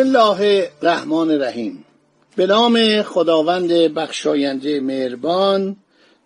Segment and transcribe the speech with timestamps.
[0.00, 1.84] الله الرحمن الرحیم.
[2.36, 5.76] به نام خداوند بخشاینده مهربان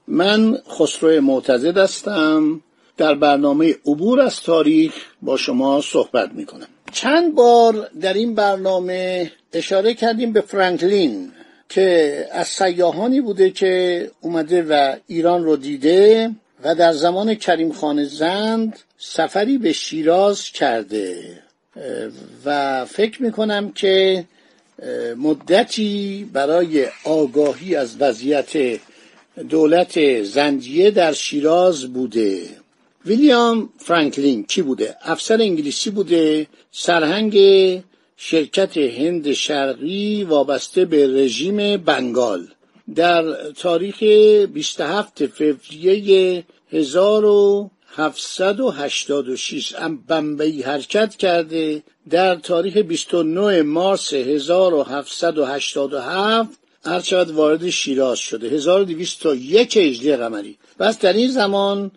[0.09, 2.61] من خسرو معتزد هستم.
[2.97, 9.33] در برنامه عبور از تاریخ با شما صحبت می کنم چند بار در این برنامه
[9.53, 11.33] اشاره کردیم به فرانکلین
[11.69, 16.31] که از سیاهانی بوده که اومده و ایران رو دیده
[16.65, 21.44] و در زمان کریم خان زند سفری به شیراز کرده.
[22.45, 24.25] و فکر می کنم که
[25.17, 28.81] مدتی برای آگاهی از وضعیت
[29.49, 32.43] دولت زندیه در شیراز بوده.
[33.07, 36.47] ویلیام فرانکلین کی بوده؟ افسر انگلیسی بوده.
[36.71, 37.37] سرهنگ
[38.17, 42.47] شرکت هند شرقی وابسته به رژیم بنگال.
[42.95, 44.03] در تاریخ
[44.53, 46.45] 27 فوریه
[47.97, 49.75] 1786
[50.09, 56.51] بمبئی حرکت کرده در تاریخ 29 مارس 1787
[56.85, 58.49] عرض شود وارد شیراز شده.
[58.49, 60.59] 1201 هجری قمری.
[60.79, 61.91] بس در این زمان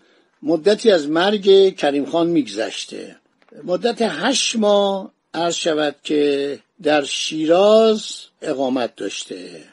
[0.43, 3.15] مدتی از مرگ کریم خان میگذشته.
[3.63, 9.63] مدت هشت ماه عرض شود که در شیراز اقامت داشته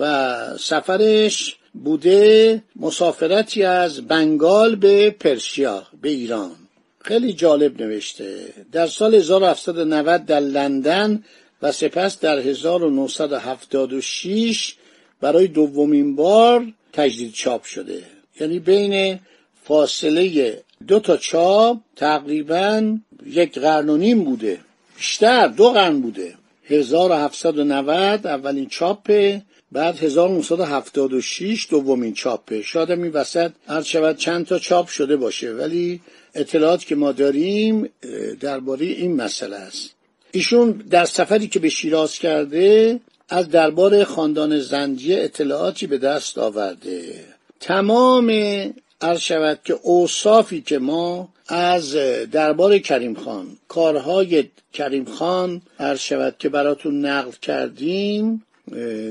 [0.00, 6.50] و سفرش بوده مسافرتی از بنگال به پرشیا به ایران.
[7.04, 8.44] خیلی جالب نوشته.
[8.72, 11.24] در سال 1790 در لندن
[11.62, 14.74] و سپس در 1976
[15.20, 18.02] برای دومین بار تجدید چاپ شده.
[18.40, 19.20] یعنی بین
[19.64, 24.58] فاصله دو تا چاپ تقریبا یک قرن و نیم بوده.
[24.96, 26.34] بیشتر دو قرن بوده.
[26.64, 34.88] 1790 اولین چاپه بعد 1976 دومین چاپه شاید این وسط هر شود چند تا چاپ
[34.88, 36.00] شده باشه ولی
[36.34, 37.88] اطلاعات که ما داریم
[38.40, 39.90] درباره این مسئله است.
[40.32, 47.24] ایشون در سفری که به شیراز کرده از دربار خاندان زندیه اطلاعاتی به دست آورده.
[47.60, 48.30] تمام
[49.00, 51.94] عرض شود که اوصافی که ما از
[52.32, 58.44] دربار کریم خان کارهای کریم خان عرض شود که براتون نقل کردیم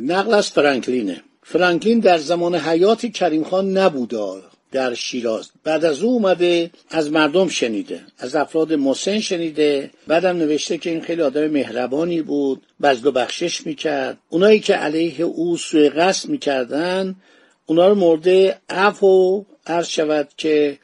[0.01, 1.21] نقل از فرانکلینه.
[1.43, 4.41] فرانکلین در زمان حیات کریم خان نبوده
[4.71, 5.49] در شیراز.
[5.63, 9.91] بعد از او اومده از مردم شنیده از افراد مسن شنیده.
[10.07, 14.17] بعدم نوشته که این خیلی آدم مهربانی بود بزل و بخشش می‌کرد.
[14.29, 17.15] اونایی که علیه او سوء قصد می‌کردن
[17.65, 18.27] اونا رو مورد
[18.69, 20.79] عفو عرض شود که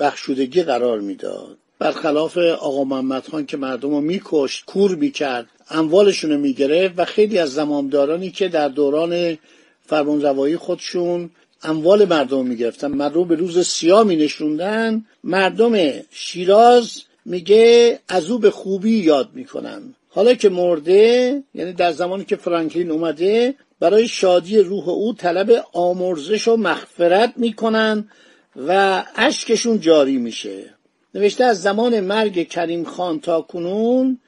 [0.00, 1.58] بخشودگی قرار می‌داد.
[1.78, 7.38] برخلاف آقا محمد خان که مردم رو میکشت کور می‌کرد اموالشون رو می‌گرفت و خیلی
[7.38, 9.38] از زمامدارانی که در دوران
[9.86, 11.30] فرمانروایی خودشون
[11.62, 12.86] اموال مردم می‌گرفتن.
[12.86, 19.94] مردم به روز سیاه مینشوندن مردم شیراز میگه از او به خوبی یاد می‌کنن.
[20.08, 26.48] حالا که مرده یعنی در زمانی که فرانکلین اومده برای شادی روح او طلب آمرزش
[26.48, 28.08] و مغفرت می‌کنن
[28.56, 30.74] و اشکشون جاری میشه.
[31.14, 34.18] نوشته از زمان مرگ کریم خان تا کنون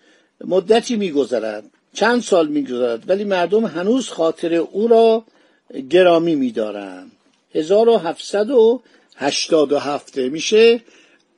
[0.44, 1.64] مدتی میگذرد.
[1.92, 5.24] چند سال میگذرد ولی مردم هنوز خاطر او را
[5.90, 7.12] گرامی میدارند.
[7.54, 10.80] 1787 میشه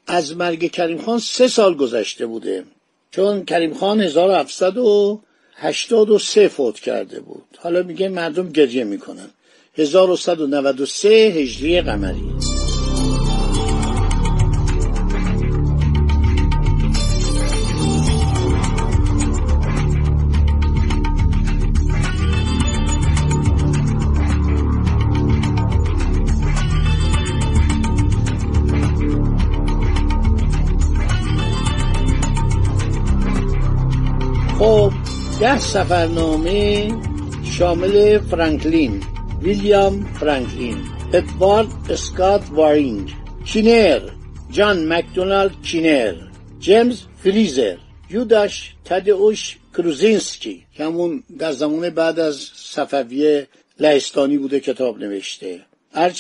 [0.07, 2.65] از مرگ کریم خان سه سال گذشته بوده.
[3.11, 7.45] چون کریم خان 1783 فوت کرده بود.
[7.59, 9.31] حالا میگه مردم گریه می‌کنن.
[9.77, 12.58] 1193 هجری قمری.
[35.41, 36.91] ده سفرنامه
[37.45, 39.03] شامل فرانکلین
[39.43, 40.79] ویلیام فرانکلین
[41.13, 43.15] ادوارد اسکات وارینگ
[43.47, 44.01] کینر
[44.51, 46.15] جان مکدونالد کینر
[46.61, 47.77] جیمز فریزر
[48.11, 53.47] یوداش تدئوش کروزینسکی که همون در زمان بعد از صفویه
[53.81, 55.61] لهستانی بوده کتاب نوشته.
[55.95, 56.11] هر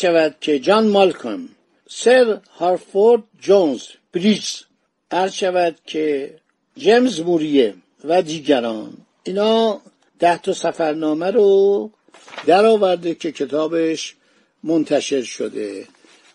[0.41, 1.49] که جان مالکم
[1.88, 3.82] سر هارفورد جونز
[4.12, 4.62] بریجز
[5.29, 6.35] شود که
[6.76, 7.75] جیمز موریه
[8.05, 8.93] و دیگران.
[9.29, 9.81] اینا
[10.19, 11.91] ده تا سفرنامه رو
[12.47, 14.15] در آورده که کتابش
[14.65, 15.87] منتشر شده.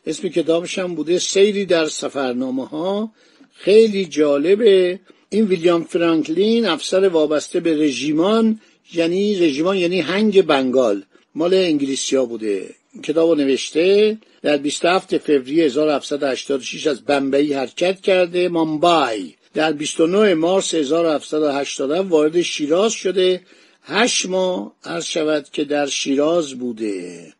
[0.05, 3.11] اسم کتابش هم بوده سیری در سفرنامه ها
[3.53, 4.99] خیلی جالبه.
[5.29, 8.59] این ویلیام فرانکلین افسر وابسته به رژیمان
[8.93, 11.03] یعنی رژیمان یعنی هنگ بنگال
[11.35, 18.49] مال انگلیسی ها بوده کتاب رو نوشته در 27 فوریه 1786 از بمبئی حرکت کرده.
[18.49, 19.33] مامبای.
[19.53, 23.41] در 29 مارس 1780 وارد شیراز شده.
[23.83, 27.33] هشت ماه عرض شود که در شیراز بوده.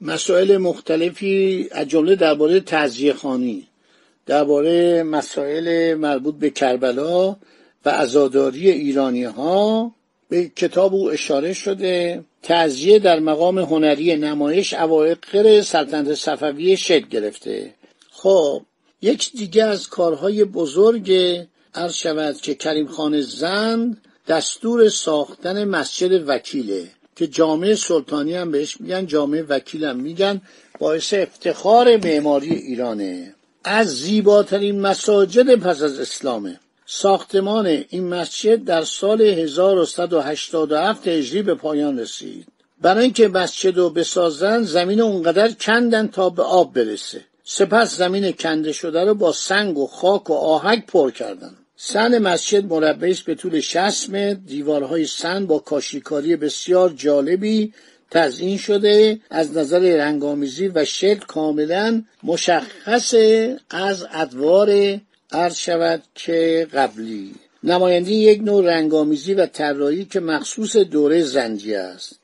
[0.00, 3.66] مسائل مختلفی از جمله درباره تعذیه خانی
[4.26, 7.36] درباره مسائل مربوط به کربلا
[7.84, 9.92] و عزاداری ایرانی ها
[10.28, 12.24] به کتاب او اشاره شده.
[12.42, 17.74] تعذیه در مقام هنری نمایش اوائق سلطنت صفوی شکل گرفته.
[18.10, 18.62] خب
[19.02, 21.12] یک دیگه از کارهای بزرگ
[21.74, 28.80] عرض شود که کریم خان زند دستور ساختن مسجد وکیله که جامعه سلطانی هم بهش
[28.80, 30.40] میگن جامعه وکیل هم میگن
[30.78, 33.34] باعث افتخار معماری ایرانه.
[33.64, 36.60] از زیباترین مساجد پس از اسلامه.
[36.86, 42.46] ساختمان این مسجد در سال 1187 هجری به پایان رسید.
[42.80, 47.24] برای اینکه مسجد رو بسازن زمین اونقدر کندن تا به آب برسه.
[47.44, 51.56] سپس زمین کنده شده رو با سنگ و خاک و آهک پر کردن.
[51.82, 54.34] سن مسجد مربع به طول 60 متر.
[54.34, 57.72] دیوارهای سن با کاشیکاری بسیار جالبی
[58.10, 59.20] تزئین شده.
[59.30, 63.14] از نظر رنگامیزی و شکل کاملا مشخص
[63.70, 65.00] از ادوار
[65.32, 67.34] عرض شود که قبلی.
[67.64, 72.20] نماینده یک نوع رنگامیزی و طراحی که مخصوص دوره زنجی است.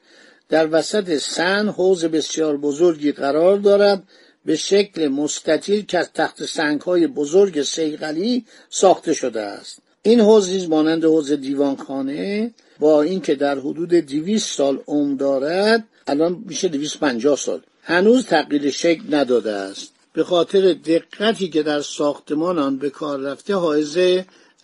[0.49, 4.03] در وسط سن حوز بسیار بزرگی قرار دارد
[4.47, 9.79] به شکل مستطیل که از تخت سنگ های بزرگ سیغلی ساخته شده است.
[10.03, 16.45] این حوز نیز مانند حوز دیوانخانه با اینکه در حدود دویست سال عمر دارد الان
[16.47, 17.61] میشه دویست پنجاه سال.
[17.83, 19.93] هنوز تغییر شکل نداده است.
[20.13, 23.99] به خاطر دقتی که در ساختمان آن به کار رفته حائز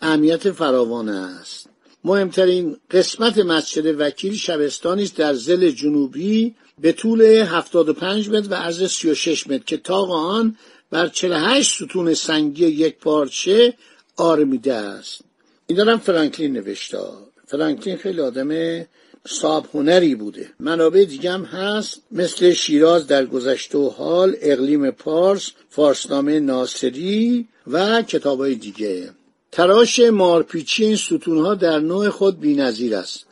[0.03, 1.69] اهمیت فراوانه است.
[2.05, 8.85] مهمترین قسمت مسجد وکیل شبستانی است در زل جنوبی به طول 75 متر و عرض
[8.85, 10.57] 36 متر که تاق آن
[10.91, 13.75] بر 48 ستون سنگی یک پارچه
[14.17, 15.21] آرمیده است.
[15.67, 16.99] این دارم فرانکلین نوشته.
[17.47, 18.83] فرانکلین خیلی آدم
[19.29, 20.51] صاحب هنری بوده.
[20.61, 22.01] منابع دیگه هم هست.
[22.11, 29.11] مثل شیراز در گذشته و حال اقلیم پارس فارسنامه ناصری و کتابهای دیگه.
[29.53, 33.27] تراش مارپیچی این ستونها در نوع خود بینظیر است.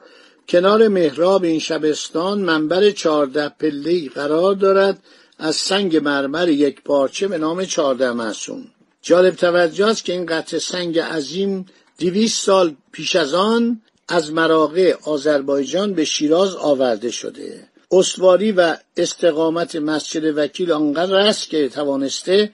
[0.50, 5.02] کنار محراب این شبستان منبر چهارده پلهی قرار دارد.
[5.38, 8.64] از سنگ مرمر یک پارچه به نام چهارده معصوم.
[9.02, 11.66] جالب توجه است که این قطع سنگ عظیم
[11.98, 17.68] دویست سال پیش از آن از مراغه آذربایجان به شیراز آورده شده.
[17.90, 22.52] استواری و استقامت مسجد وکیل آنقدر است که توانسته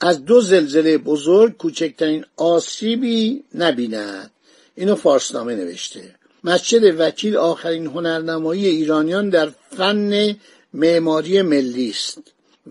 [0.00, 4.30] از دو زلزله بزرگ کوچکترین آسیبی نبیند.
[4.74, 6.14] اینو فارسنامه نوشته.
[6.46, 10.36] مسجد وکیل آخرین هنرنمایی ایرانیان در فن
[10.74, 12.18] معماری ملی است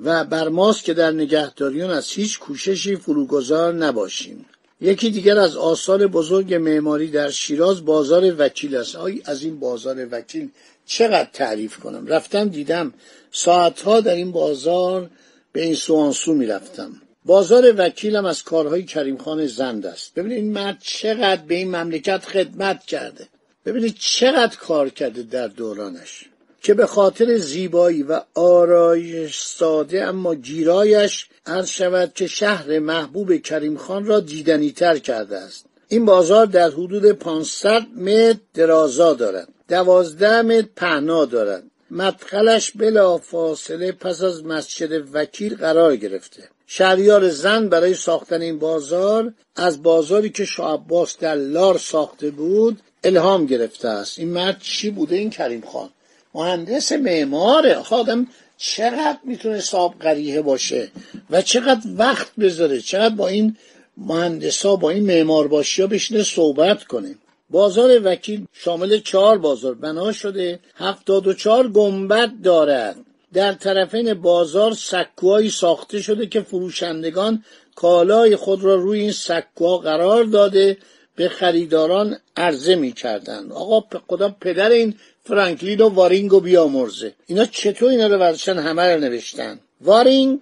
[0.03, 4.45] و بر ماست که در نگهداریان از هیچ کوششی فروگذار نباشیم.
[4.81, 8.95] یکی دیگر از آثار بزرگ معماری در شیراز بازار وکیل است.
[8.95, 10.49] آی از این بازار وکیل
[10.85, 12.93] چقدر تعریف کنم؟ رفتم دیدم
[13.31, 15.09] ساعتها در این بازار
[15.51, 17.01] به این سوانسو می‌رفتم.
[17.25, 20.13] بازار وکیلم از کارهای کریم خان زند است.
[20.13, 23.27] ببینید این مرد چقدر به این مملکت خدمت کرده.
[23.65, 26.25] ببینید چقدر کار کرده در دورانش
[26.61, 33.77] که به خاطر زیبایی و آرایش ساده اما گیرایش عرض شود که شهر محبوب کریم
[33.77, 35.65] خان را دیدنی تر کرده است.
[35.87, 39.47] این بازار در حدود 500 متر درازا دارد.
[39.69, 41.63] دوازده متر پهنا دارد.
[41.91, 46.43] مدخلش بلا فاصله پس از مسجد وکیل قرار گرفته.
[46.67, 52.81] شهریار زن برای ساختن این بازار از بازاری که شاه عباس در لار ساخته بود
[53.05, 54.19] الهام گرفته است.
[54.19, 55.89] این مرد چی بوده؟ این کریم خان.
[56.33, 57.75] مهندس معماره.
[57.75, 60.91] آدم چقدر می‌تونه صاحب قریه باشه
[61.29, 63.57] و چقدر وقت بذاره؟ چقدر با این
[63.97, 67.15] مهندسا با این معمار باشی ها بشینه صحبت کنه؟
[67.49, 70.59] بازار وکیل شامل چهار بازار بنا شده.
[70.75, 72.95] هفتاد و چهار گنبد دارد
[73.33, 77.43] در طرفین بازار سکوهایی ساخته شده که فروشندگان
[77.75, 80.77] کالای خود را روی این سکوها قرار داده
[81.15, 83.51] به خریداران عرضه می کردن.
[83.51, 87.13] آقا خدا پدر این فرانکلین و وارینگ و بیامرزه.
[87.25, 89.59] اینا چطور اینا رو ورشن همه رو نوشتن.
[89.81, 90.39] وارینگ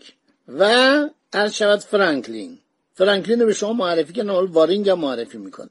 [0.47, 1.09] و
[1.51, 2.57] شود فرانکلین.
[2.93, 5.69] فرانکلین رو به شما معرفی کنه وارینگ هم معرفی می‌کنه.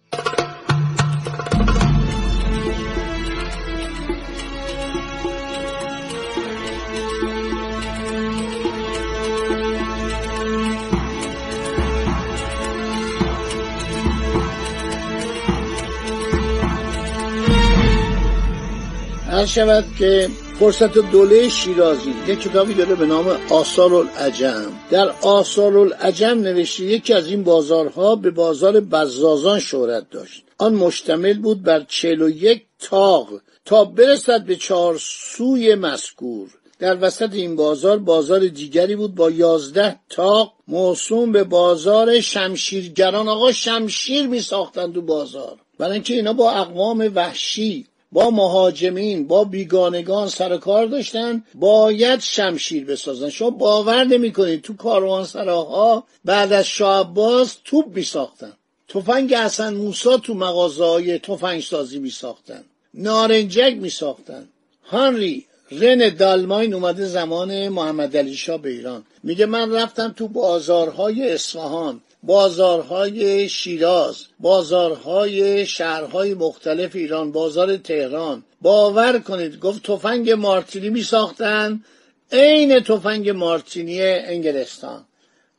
[19.42, 25.78] هر شود که فرصت دوله شیرازی یک کتابی داره به نام آثار العجم در آثار
[25.78, 30.44] العجم نوشته یکی از این بازارها به بازار بزازان شهرت داشت.
[30.58, 33.28] آن مشتمل بود بر چهل و یک تاق
[33.64, 39.96] تا برسد به چهار سوی مسکور در وسط این بازار بازار دیگری بود با یازده
[40.08, 43.28] تاق موسوم به بازار شمشیرگران.
[43.28, 45.58] آقا شمشیر می ساختن تو بازار.
[45.78, 52.84] برای اینکه اینا با اقوام وحشی با مهاجمین با بیگانگان سر کار داشتن باید شمشیر
[52.84, 53.28] بسازن.
[53.28, 58.52] شما باور نمی‌کنید تو کاروانسراها بعد از شاه عباس توپ می ساختن
[58.88, 62.64] تفنگ حسن موسا تو مغازه های تفنگ سازی می ساختن
[62.94, 64.48] نارنجک می ساختن
[64.84, 65.46] هانری
[65.80, 69.04] رن دالماین اومده زمان محمد علی شاه به ایران.
[69.22, 78.44] میگه من رفتم تو بازارهای اصفهان بازارهای شیراز بازارهای شهرهای مختلف ایران بازار تهران.
[78.60, 81.84] باور کنید گفت تفنگ مارتینی می ساختن
[82.32, 85.04] عین تفنگ مارتینی انگلستان.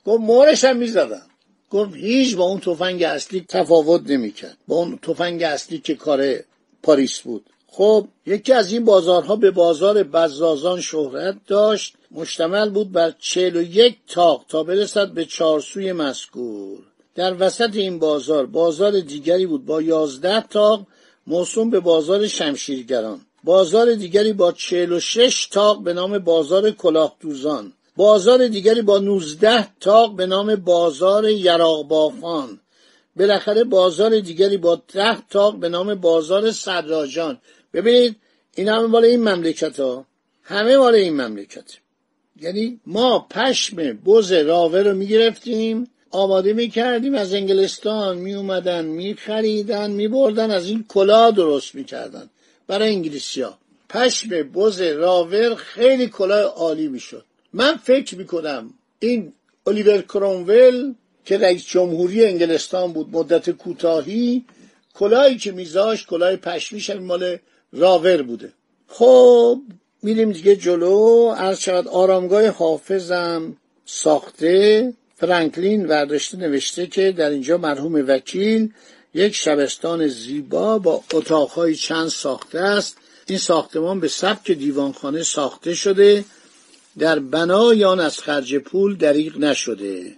[0.06, 0.94] گفت مورش هم می.
[1.70, 4.58] گفت هیچ با اون تفنگ اصلی تفاوت نمی‌کرد.
[4.68, 6.36] با اون تفنگ اصلی که کار
[6.84, 7.46] پاریس بود.
[7.76, 11.94] خب یکی از این بازارها به بازار بزازان شهرت داشت.
[12.12, 16.80] مشتمل بود بر چهل و یک تاق تا برسد به چارسوی مسکور
[17.16, 20.88] در وسط این بازار بازار دیگری بود با یازده تاق
[21.28, 23.22] موسوم به بازار شمشیرگران.
[23.44, 28.98] بازار دیگری با چهل و شش تاق به نام بازار کلاه دوزان بازار دیگری با
[29.00, 32.60] نوزده تاق به نام بازار یراقبافان.
[33.16, 37.40] بالاخره بازار دیگری با ده تاق به نام بازار صدراجان.
[37.74, 38.16] ببینید
[38.56, 40.06] این همه مال این مملکت ها
[40.44, 41.78] همه مال این مملکت
[42.42, 43.76] یعنی ما پشم
[44.06, 50.68] بز راوه رو می‌گرفتیم آماده می‌کردیم از انگلستان می اومدن می خریدن می بردن از
[50.68, 52.30] این کلاه درست می‌کردن.
[52.68, 53.58] برای انگلیسی ها
[53.90, 57.26] پشم بز راور خیلی کلاه عالی می‌شد.
[57.54, 59.34] من فکر می‌کنم این
[59.68, 60.94] الیور کرونول
[61.26, 64.46] که رئیس جمهوری انگلستان بود مدت کوتاهی
[64.94, 67.38] کلاهی که میذاش کلاه پشمیش مال
[67.74, 68.54] راور بوده.
[68.88, 69.62] خب
[70.04, 71.30] میریم دیگه جلو.
[71.38, 74.94] عرض شود آرامگاه حافظم ساخته.
[75.16, 78.74] فرانکلین ورداشته نوشته که در اینجا مرحوم وکیل
[79.14, 82.98] یک شبستان زیبا با اتاقهای چند ساخته است.
[83.28, 86.26] این ساختمان به سبک دیوانخانه ساخته شده.
[87.00, 90.18] در بنای آن از خرج پول دریغ نشده.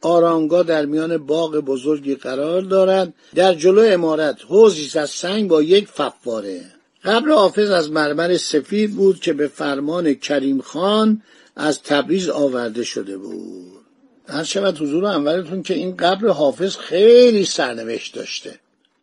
[0.00, 3.14] آرامگاه در میان باغ بزرگی قرار دارد.
[3.34, 6.73] در جلو امارت حوزی از سنگ با یک فواره.
[7.04, 11.22] قبر حافظ از مرمر سفید بود که به فرمان کریم خان
[11.56, 13.80] از تبریز آورده شده بود.
[14.28, 18.60] هر شود حضور انورتون که این قبر حافظ خیلی سرنوشت داشته.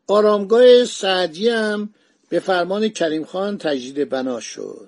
[0.07, 1.89] آرامگاه سعدی هم
[2.29, 4.87] به فرمان کریم خان تجدید بنا شد.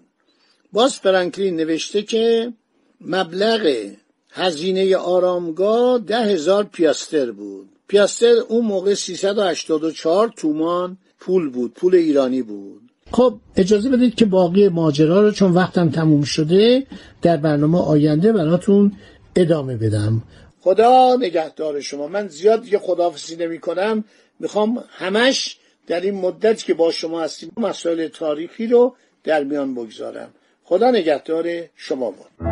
[0.71, 2.53] باز فرانکلین نوشته که
[3.01, 3.91] مبلغ
[4.31, 7.69] هزینه آرامگاه ده هزار پیاستر بود.
[7.87, 12.82] پیاستر اون موقع 384 تومان پول بود پول ایرانی بود.
[13.13, 16.83] خب اجازه بدید که باقی ماجرا رو چون وقتم تموم شده
[17.21, 18.91] در برنامه آینده براتون
[19.35, 20.21] ادامه بدم.
[20.61, 22.07] خدا نگهدار شما.
[22.07, 24.03] من زیاد دیگه خداحافظی نمی کنم
[24.39, 30.29] می‌خوام همش در این مدت که با شما هستیم مسائل تاریخی رو در میان بگذارم.
[30.63, 32.47] خدا نگهدار شما بود.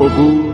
[0.00, 0.53] عبور